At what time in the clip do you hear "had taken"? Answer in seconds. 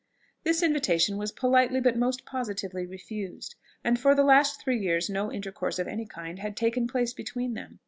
6.39-6.87